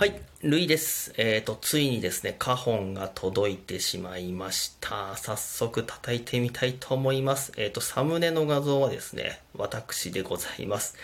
[0.00, 1.12] はい、ルイです。
[1.18, 5.14] えっ、と、ついにですね、カホンが届いてしまいました。
[5.18, 7.52] 早速叩いてみたいと思います。
[7.58, 10.96] えっ、と、サムネの画像はですね、私でございます。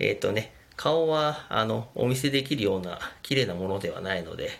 [0.00, 4.50] えっ、とね、顔は、あの、お見せできるような綺麗なものではないので、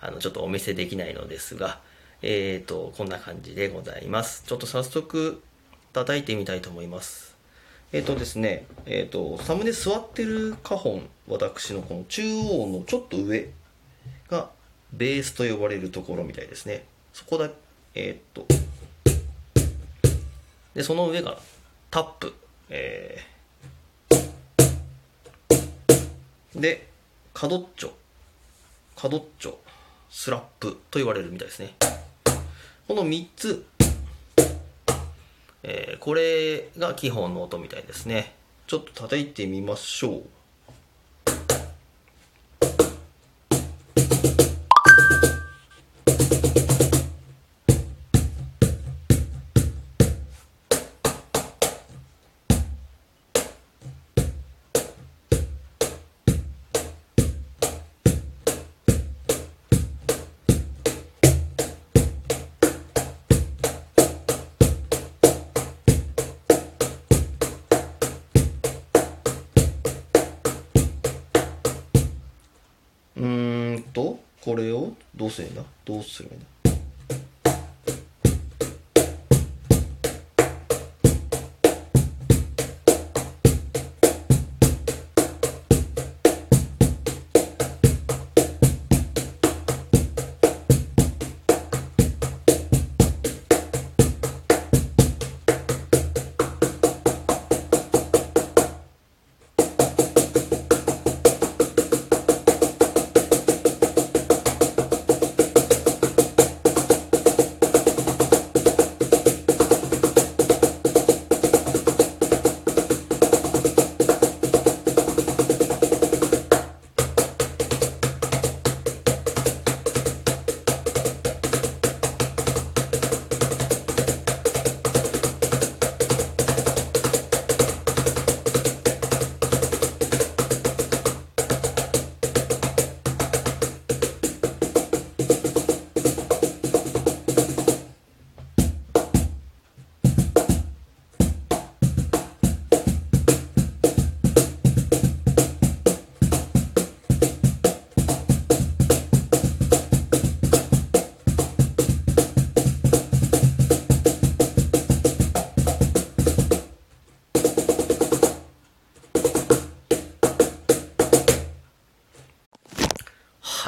[0.00, 1.78] あの、ちょっとお見せできないのですが、
[2.22, 4.42] えっ、と、こんな感じでございます。
[4.48, 5.40] ちょっと早速、
[5.92, 7.37] 叩いてみたいと思います。
[7.90, 13.48] えっ、とですね、えっ、と、サムネ座ってるカホン、私のこの中央のちょっと上
[14.28, 14.50] が
[14.92, 16.84] ベースと呼ばれるところみたいですね。
[17.14, 17.50] そこだ、
[17.94, 18.46] えっ、と、
[20.74, 21.38] で、その上が
[21.90, 22.34] タップ、
[22.68, 26.88] えー、で、
[27.32, 27.92] カドッチョ、
[28.96, 29.54] カドッチョ、
[30.10, 31.74] スラップと言われるみたいですね。
[32.86, 33.64] この3つ、
[35.62, 38.34] えーこれが基本の音みたいですね。
[38.66, 40.18] ちょっと叩いてみましょう。
[40.18, 40.22] う
[74.48, 75.68] これをどうすればいいんだ？
[75.84, 76.46] どうすればいいんだ？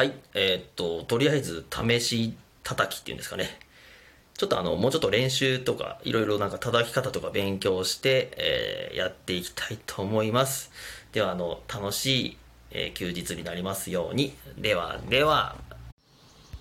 [0.01, 3.59] はいえーっととりあえず試し叩きっていうんですかね。
[4.33, 10.71] ちょっとあのもうちょっと練習とかいろいろなんか叩き方とか勉強して、えーやっていきたいと思います。
[11.13, 12.39] ではあの楽しい、
[12.71, 14.35] え休日になりますように。
[14.57, 15.57] ではでは。